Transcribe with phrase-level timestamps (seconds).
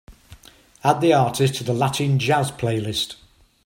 [0.83, 3.17] Add the artist to the Latin Jazz playlist.